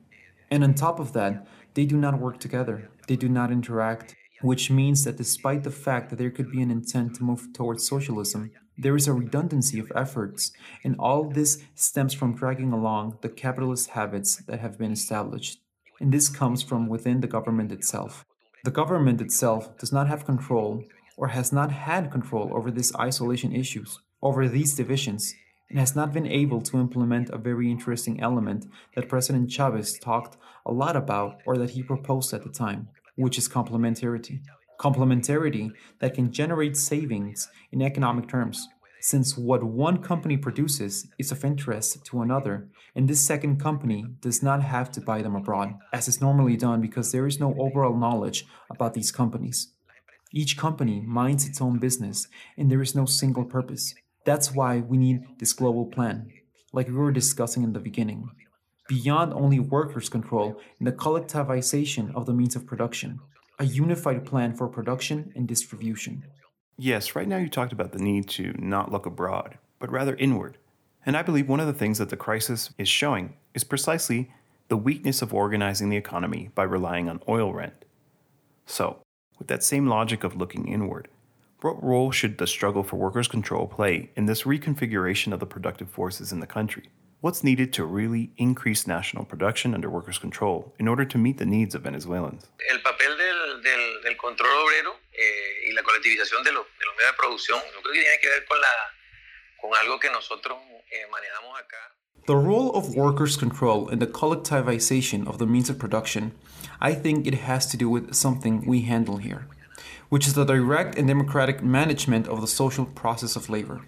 [0.49, 4.71] And on top of that, they do not work together, they do not interact, which
[4.71, 8.51] means that despite the fact that there could be an intent to move towards socialism,
[8.81, 10.51] there is a redundancy of efforts,
[10.83, 15.59] and all this stems from dragging along the capitalist habits that have been established.
[15.99, 18.25] And this comes from within the government itself.
[18.63, 20.83] The government itself does not have control
[21.15, 25.35] or has not had control over these isolation issues, over these divisions,
[25.69, 28.65] and has not been able to implement a very interesting element
[28.95, 33.37] that President Chavez talked a lot about or that he proposed at the time, which
[33.37, 34.39] is complementarity.
[34.81, 38.67] Complementarity that can generate savings in economic terms,
[38.99, 44.41] since what one company produces is of interest to another, and this second company does
[44.41, 47.95] not have to buy them abroad, as is normally done because there is no overall
[47.95, 49.71] knowledge about these companies.
[50.33, 53.93] Each company minds its own business, and there is no single purpose.
[54.25, 56.27] That's why we need this global plan,
[56.73, 58.29] like we were discussing in the beginning,
[58.89, 63.19] beyond only workers' control and the collectivization of the means of production,
[63.61, 66.25] a unified plan for production and distribution.
[66.77, 70.57] Yes, right now you talked about the need to not look abroad, but rather inward.
[71.05, 74.31] And I believe one of the things that the crisis is showing is precisely
[74.67, 77.85] the weakness of organizing the economy by relying on oil rent.
[78.65, 78.97] So,
[79.37, 81.07] with that same logic of looking inward,
[81.61, 85.91] what role should the struggle for workers' control play in this reconfiguration of the productive
[85.91, 86.89] forces in the country?
[87.21, 91.45] What's needed to really increase national production under workers' control in order to meet the
[91.45, 92.47] needs of Venezuelans?
[92.71, 93.15] El papel
[94.17, 96.65] control obrero eh, y la colectivización de, de, los
[96.97, 98.67] medios de producción, yo creo que tiene que ver con, la,
[99.61, 100.57] con algo que nosotros
[100.91, 101.77] eh, manejamos acá.
[102.27, 106.33] The role of workers' control in the collectivization of the means of production,
[106.79, 109.47] I think it has to do with something we handle here
[110.11, 113.87] which is the direct and democratic management of the social process of labor.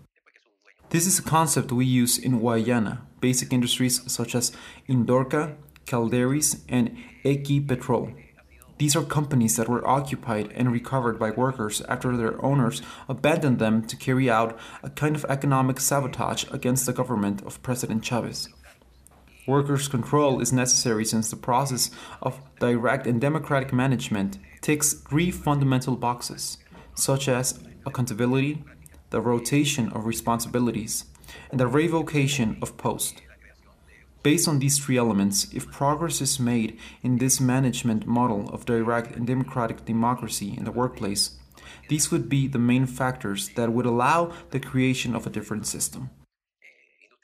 [0.89, 4.53] This is a concept we use in Guayana, basic industries such as
[4.87, 8.15] Indorca, Calderys, and Equipetrol.
[8.83, 13.87] These are companies that were occupied and recovered by workers after their owners abandoned them
[13.87, 18.49] to carry out a kind of economic sabotage against the government of President Chavez.
[19.47, 21.91] Workers' control is necessary since the process
[22.21, 26.57] of direct and democratic management ticks three fundamental boxes,
[26.93, 28.65] such as accountability,
[29.11, 31.05] the rotation of responsibilities,
[31.51, 33.21] and the revocation of post.
[34.23, 39.17] Based on these three elements, if progress is made in this management model of direct
[39.17, 41.37] and democratic democracy in the workplace,
[41.89, 46.09] these would be the main factors that would allow the creation of a different system.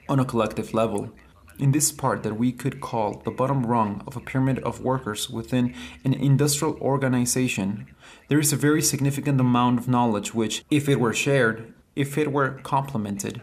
[0.10, 1.12] On a collective level,
[1.58, 5.30] in this part that we could call the bottom rung of a pyramid of workers
[5.30, 7.88] within an industrial organization,
[8.28, 12.34] there is a very significant amount of knowledge which, if it were shared, if it
[12.34, 13.42] were complemented,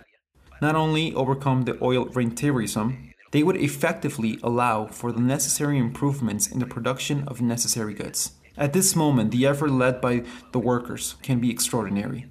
[0.61, 6.59] not only overcome the oil rentierism, they would effectively allow for the necessary improvements in
[6.59, 8.33] the production of necessary goods.
[8.57, 12.25] At this moment, the effort led by the workers can be extraordinary.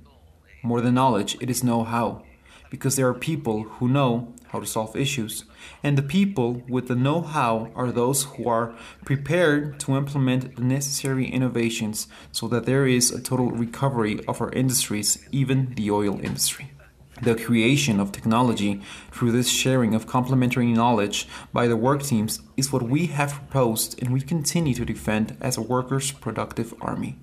[0.64, 2.24] More than knowledge, it is know how,
[2.72, 5.46] because there are people who know how to solve issues.
[5.84, 8.74] And the people with the know how are those who are
[9.06, 14.52] prepared to implement the necessary innovations so that there is a total recovery of our
[14.54, 16.72] industries, even the oil industry.
[17.22, 22.74] The creation of technology through this sharing of complementary knowledge by the work teams is
[22.74, 27.18] what we have proposed and we continue to defend as a workers' productive army.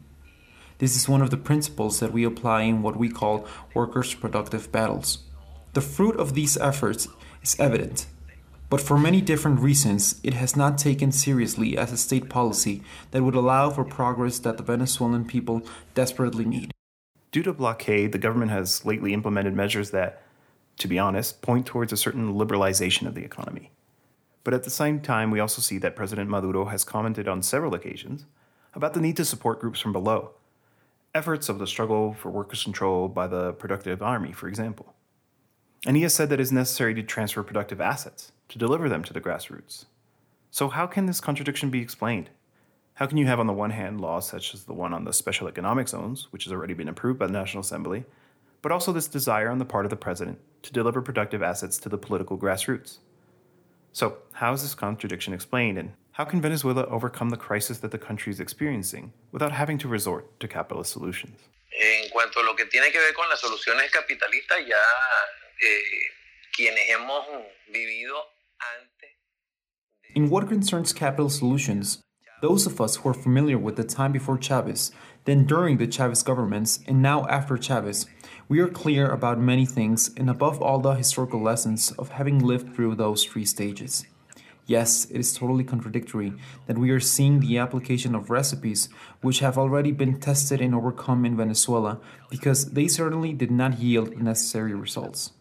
[0.79, 4.73] This is one of the principles that we apply in what we call workers' productive
[4.73, 5.19] battles.
[5.75, 7.07] The fruit of these efforts
[7.43, 8.07] is evident,
[8.71, 13.23] but for many different reasons, it has not taken seriously as a state policy that
[13.23, 15.63] would allow for progress that the Venezuelan people
[15.95, 16.72] desperately need.
[17.33, 20.23] Due to blockade, the government has lately implemented measures that,
[20.77, 23.73] to be honest, point towards a certain liberalization of the economy.
[24.45, 27.75] But at the same time, we also see that President Maduro has commented on several
[27.75, 28.27] occasions
[28.75, 30.33] about the need to support groups from below,
[31.15, 34.95] efforts of the struggle for workers' control by the productive army, for example.
[35.87, 39.03] And he has said that it is necessary to transfer productive assets to deliver them
[39.05, 39.87] to the grassroots.
[40.51, 42.31] So, how can this contradiction be explained?
[42.95, 45.13] How can you have, on the one hand, laws such as the one on the
[45.13, 48.05] special economic zones, which has already been approved by the National Assembly,
[48.61, 51.89] but also this desire on the part of the president to deliver productive assets to
[51.89, 52.99] the political grassroots?
[53.93, 57.99] So, how is this contradiction explained, and how can Venezuela overcome the crisis that the
[57.99, 61.39] country is experiencing without having to resort to capitalist solutions?
[61.73, 64.77] En cuanto a lo que tiene que ver con las soluciones capitalistas, ya
[65.63, 66.13] eh,
[66.55, 67.25] quienes hemos
[67.73, 68.15] vivido
[68.79, 69.11] antes.
[70.15, 72.03] In what concerns capital solutions,
[72.43, 74.91] those of us who are familiar with the time before Chavez,
[75.27, 78.07] then during the Chavez governments, and now after Chavez,
[78.49, 82.75] we are clear about many things and above all the historical lessons of having lived
[82.75, 84.05] through those three stages.
[84.67, 86.33] Yes, it is totally contradictory
[86.67, 88.89] that we are seeing the application of recipes
[89.21, 94.21] which have already been tested and overcome in Venezuela because they certainly did not yield
[94.21, 95.33] necessary results.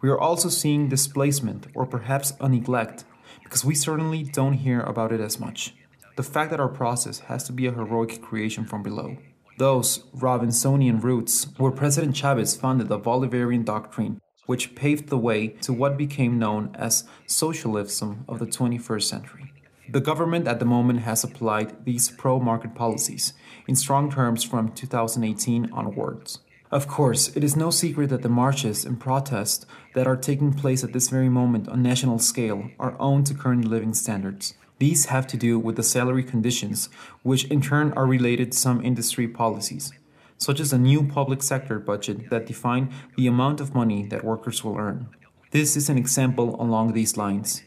[0.00, 3.04] We are also seeing displacement or perhaps a neglect
[3.42, 5.74] because we certainly don't hear about it as much
[6.16, 9.16] the fact that our process has to be a heroic creation from below.
[9.58, 15.72] Those Robinsonian roots where President Chavez founded the Bolivarian doctrine, which paved the way to
[15.72, 19.52] what became known as socialism of the 21st century.
[19.88, 23.34] The government at the moment has applied these pro market policies
[23.68, 26.40] in strong terms from 2018 onwards.
[26.70, 30.82] Of course, it is no secret that the marches and protests that are taking place
[30.82, 34.54] at this very moment on national scale are owed to current living standards.
[34.78, 36.88] These have to do with the salary conditions,
[37.22, 39.92] which in turn are related to some industry policies,
[40.36, 44.64] such as a new public sector budget that define the amount of money that workers
[44.64, 45.08] will earn.
[45.52, 47.62] This is an example along these lines.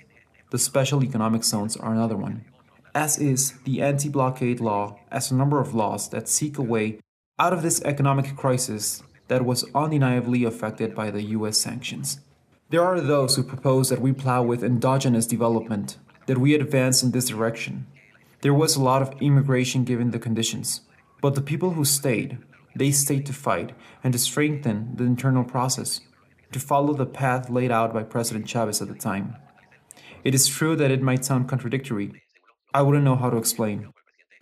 [0.50, 2.46] The special economic zones are another one,
[2.94, 7.00] as is the anti blockade law, as a number of laws that seek a way
[7.40, 12.20] out of this economic crisis that was undeniably affected by the US sanctions.
[12.70, 15.98] There are those who propose that we plow with endogenous development,
[16.28, 17.88] that we advance in this direction.
[18.42, 20.82] There was a lot of immigration given the conditions,
[21.22, 22.38] but the people who stayed,
[22.76, 23.72] they stayed to fight
[24.04, 26.02] and to strengthen the internal process,
[26.52, 29.36] to follow the path laid out by President Chavez at the time.
[30.24, 32.22] It is true that it might sound contradictory.
[32.74, 33.92] I wouldn't know how to explain.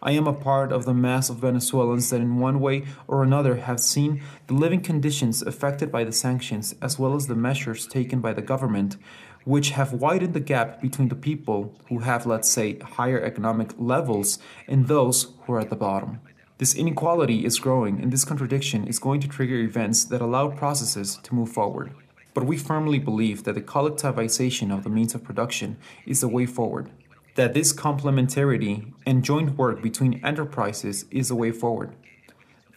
[0.02, 3.56] I am a part of the mass of Venezuelans that, in one way or another,
[3.56, 8.20] have seen the living conditions affected by the sanctions as well as the measures taken
[8.20, 8.98] by the government
[9.46, 14.40] which have widened the gap between the people who have, let's say, higher economic levels
[14.68, 16.20] and those who are at the bottom.
[16.58, 21.20] This inequality is growing, and this contradiction is going to trigger events that allow processes
[21.24, 21.92] to move forward.
[22.34, 26.46] But we firmly believe that the collectivization of the means of production is the way
[26.46, 26.90] forward,
[27.36, 31.94] that this complementarity and joint work between enterprises is the way forward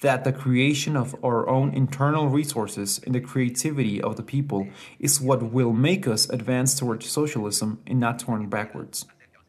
[0.01, 4.68] that the creation of our own internal resources and the creativity of the people
[4.99, 9.07] is what will make us advance towards socialism and not turn backwards.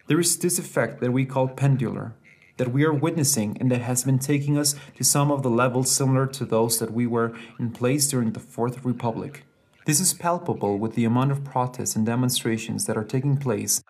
[0.08, 2.14] There is this effect that we call pendular,
[2.58, 5.92] that we are witnessing and that has been taking us to some of the levels
[5.92, 9.44] similar to those that we were in place during the Fourth Republic.
[9.86, 13.84] This is palpable with the amount of protests and demonstrations that are taking place.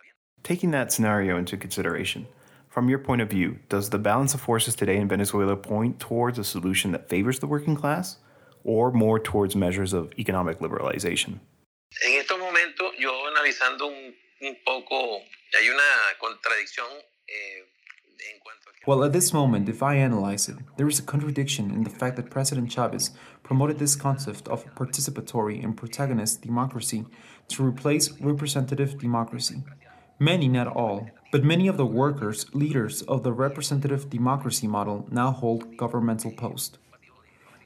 [0.44, 2.28] Taking that scenario into consideration,
[2.70, 6.40] from your point of view, does the balance of forces today in Venezuela point towards
[6.40, 8.18] a solution that favors the working class
[8.64, 11.40] or more towards measures of economic liberalization?
[12.06, 15.22] En estos momentos, yo analizando un, un poco,
[15.54, 15.84] hay una
[16.20, 16.88] contradicción
[17.28, 17.66] eh,
[18.88, 22.16] well, at this moment, if I analyze it, there is a contradiction in the fact
[22.16, 23.12] that President Chavez
[23.44, 27.06] promoted this concept of participatory and protagonist democracy
[27.50, 29.64] to replace representative democracy.
[30.18, 35.32] Many, not all, but many of the workers, leaders of the representative democracy model now
[35.32, 36.78] hold governmental posts.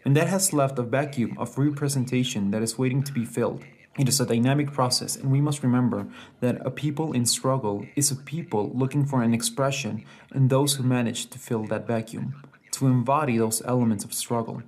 [0.06, 3.64] And that has left a vacuum of representation that is waiting to be filled.
[3.98, 6.08] It is a dynamic process, and we must remember
[6.42, 10.84] that a people in struggle is a people looking for an expression and those who
[10.84, 14.64] manage to fill that vacuum, to embody those elements of struggle,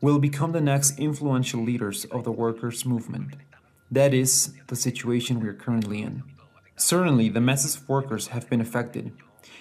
[0.00, 3.34] will become the next influential leaders of the workers' movement.
[3.90, 6.22] That is the situation we are currently in.
[6.78, 9.12] Certainly, the masses of workers have been affected.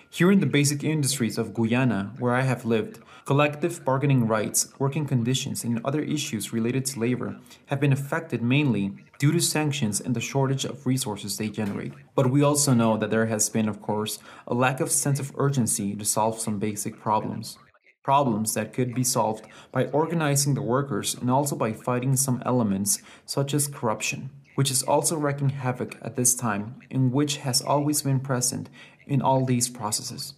[0.08, 5.08] Here in the basic industries of Guayana, where I have lived, collective bargaining rights, working
[5.08, 10.16] conditions, and other issues related to labor have been affected mainly due to sanctions and
[10.16, 11.94] the shortage of resources they generate.
[12.14, 15.34] But we also know that there has been, of course, a lack of sense of
[15.38, 17.58] urgency to solve some basic problems.
[18.04, 23.02] Problems that could be solved by organizing the workers and also by fighting some elements
[23.26, 24.30] such as corruption.
[24.58, 28.72] Which is also wreaking havoc at this time and which has always been present
[29.06, 30.34] in all these processes.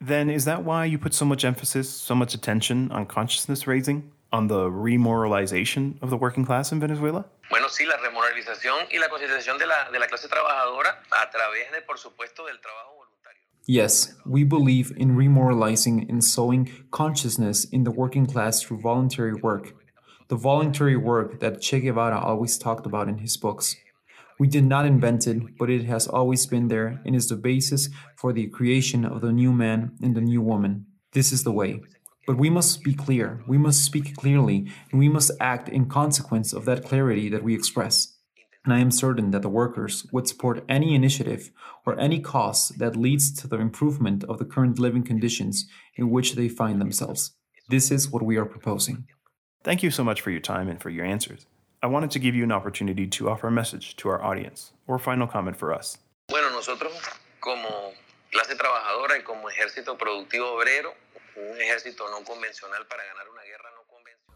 [0.00, 4.12] Then is that why you put so much emphasis, so much attention on consciousness raising,
[4.32, 7.24] on the remoralization of the working class in Venezuela?
[7.50, 11.72] Bueno, sí, la remoralización y la concientización de la, de la clase trabajadora a través
[11.72, 13.40] de, por supuesto, del trabajo voluntario.
[13.66, 19.74] Yes, we believe in remoralizing and sowing consciousness in the working class through voluntary work.
[20.32, 23.76] The voluntary work that Che Guevara always talked about in his books.
[24.38, 27.90] We did not invent it, but it has always been there and is the basis
[28.16, 30.86] for the creation of the new man and the new woman.
[31.12, 31.82] This is the way.
[32.26, 36.54] But we must be clear, we must speak clearly, and we must act in consequence
[36.54, 38.16] of that clarity that we express.
[38.64, 41.50] And I am certain that the workers would support any initiative
[41.84, 46.36] or any cause that leads to the improvement of the current living conditions in which
[46.36, 47.32] they find themselves.
[47.68, 49.04] This is what we are proposing.
[49.64, 51.46] Thank you so much for your time and for your answers.
[51.82, 54.96] I wanted to give you an opportunity to offer a message to our audience or
[54.96, 55.98] a final comment for us.
[56.28, 56.92] Bueno, nosotros
[57.40, 57.92] como
[58.32, 60.94] clase trabajadora y como ejército productivo obrero,
[61.36, 63.82] un ejército no convencional para ganar una guerra no.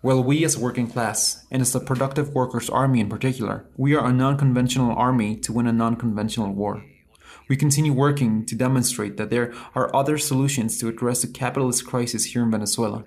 [0.03, 3.97] Well, we as a working class, and as the productive workers' army in particular, we
[3.97, 6.85] are a non conventional army to win a non conventional war.
[7.49, 12.27] We continue working to demonstrate that there are other solutions to address the capitalist crisis
[12.27, 13.05] here in Venezuela.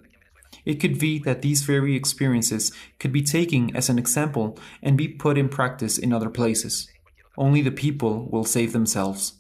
[0.66, 5.08] It could be that these very experiences could be taken as an example and be
[5.08, 6.90] put in practice in other places.
[7.38, 9.34] Only the people will save themselves.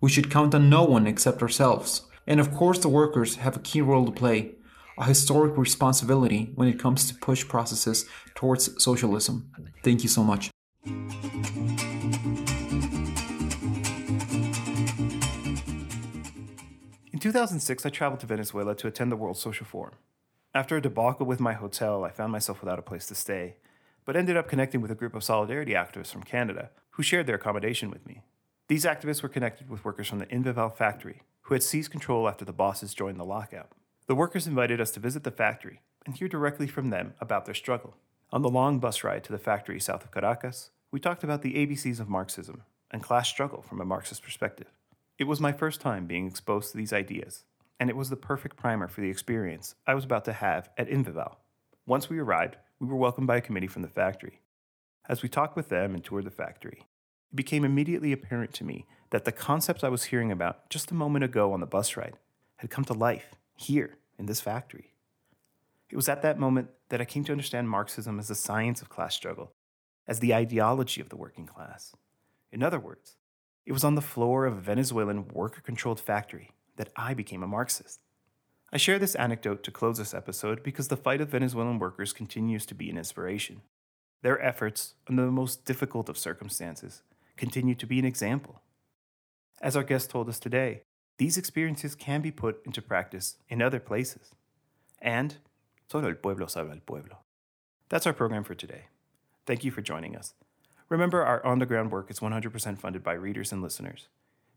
[0.00, 2.02] We should count on no one except ourselves.
[2.26, 4.54] And of course, the workers have a key role to play,
[4.98, 9.50] a historic responsibility when it comes to push processes towards socialism.
[9.82, 10.50] Thank you so much.
[17.12, 19.94] In 2006, I traveled to Venezuela to attend the World Social Forum.
[20.54, 23.56] After a debacle with my hotel, I found myself without a place to stay,
[24.04, 27.36] but ended up connecting with a group of solidarity activists from Canada who shared their
[27.36, 28.20] accommodation with me.
[28.68, 32.44] These activists were connected with workers from the Inveval factory who had seized control after
[32.44, 33.72] the bosses joined the lockout.
[34.08, 37.54] The workers invited us to visit the factory and hear directly from them about their
[37.54, 37.96] struggle.
[38.30, 41.54] On the long bus ride to the factory south of Caracas, we talked about the
[41.54, 44.68] ABCs of Marxism and class struggle from a Marxist perspective.
[45.18, 47.44] It was my first time being exposed to these ideas,
[47.82, 50.86] and it was the perfect primer for the experience I was about to have at
[50.86, 51.34] Inveval.
[51.84, 54.40] Once we arrived, we were welcomed by a committee from the factory.
[55.08, 56.86] As we talked with them and toured the factory,
[57.32, 60.94] it became immediately apparent to me that the concepts I was hearing about just a
[60.94, 62.18] moment ago on the bus ride
[62.58, 64.92] had come to life here in this factory.
[65.90, 68.90] It was at that moment that I came to understand Marxism as the science of
[68.90, 69.54] class struggle,
[70.06, 71.96] as the ideology of the working class.
[72.52, 73.16] In other words,
[73.66, 77.48] it was on the floor of a Venezuelan worker controlled factory that I became a
[77.48, 78.00] Marxist.
[78.72, 82.64] I share this anecdote to close this episode because the fight of Venezuelan workers continues
[82.66, 83.60] to be an inspiration.
[84.22, 87.02] Their efforts, under the most difficult of circumstances,
[87.36, 88.62] continue to be an example.
[89.60, 90.82] As our guest told us today,
[91.18, 94.30] these experiences can be put into practice in other places.
[95.00, 95.36] And
[95.90, 97.18] solo el pueblo sabe al pueblo.
[97.88, 98.86] That's our program for today.
[99.44, 100.34] Thank you for joining us.
[100.88, 104.08] Remember, our on the ground work is 100% funded by readers and listeners.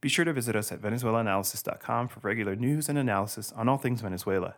[0.06, 4.02] Be sure to visit us at venezuelaanalysis.com for regular news and analysis on all things
[4.02, 4.54] Venezuela.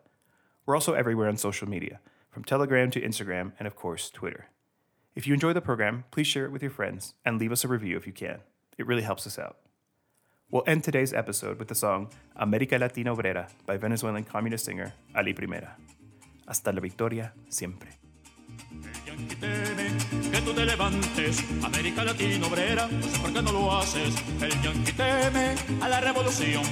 [0.65, 4.47] We're also everywhere on social media, from Telegram to Instagram and, of course, Twitter.
[5.15, 7.69] If you enjoy the program, please share it with your friends and leave us a
[7.69, 8.39] review if you can.
[8.77, 9.55] It really helps us out.
[10.51, 15.33] We'll end today's episode with the song América Latina Obrera by Venezuelan communist singer Ali
[15.33, 15.77] Primera.
[16.45, 17.91] Hasta la victoria siempre.
[20.31, 24.13] Que tú te levantes, América Latina obrera, no sé por qué no lo haces.
[24.41, 26.63] El yankee teme a la revolución,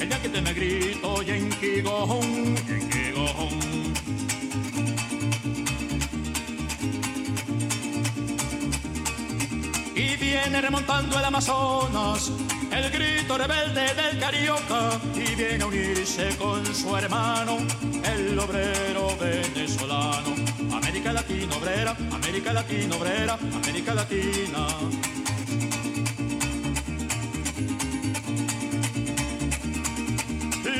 [0.00, 3.74] el yankee teme grito, yankee go home, yankee go home.
[9.94, 12.32] Y viene remontando el Amazonas,
[12.72, 17.58] el grito rebelde del carioca, y viene a unirse con su hermano,
[18.04, 20.53] el obrero venezolano.
[22.34, 24.66] América Latina obrera, América Latina Latina.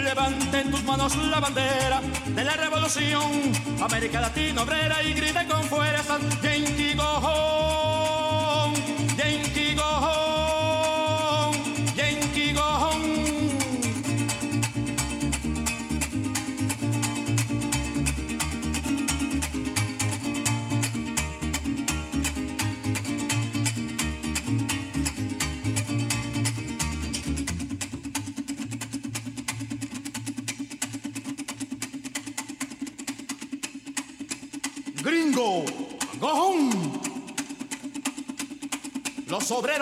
[0.02, 2.00] Levanten tus manos la bandera
[2.34, 7.93] de la revolución, América Latina obrera y grite con fuerza, Yankee go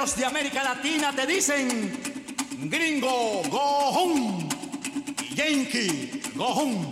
[0.02, 1.92] De América Latina te dicen
[2.68, 4.48] gringo, go home.
[5.36, 6.90] Yankee, go home.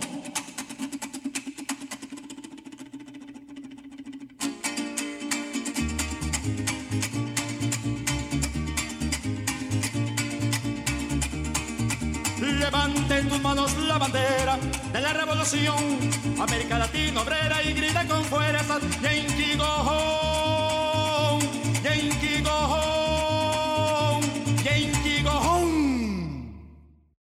[12.39, 14.57] Levante tus manos la bandera
[14.93, 16.10] de la revolución.